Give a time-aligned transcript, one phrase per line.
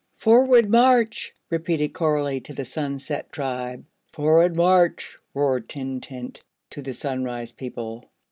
[0.15, 3.85] "For ward march!" repeated Coralie to the Sunset Tribe.
[4.11, 8.09] "For ward march!" roared Tintint to the Sunrise people.